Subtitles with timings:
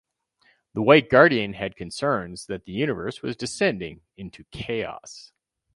[0.73, 5.31] The White Guardian had concerns that the universe was descending into chaos.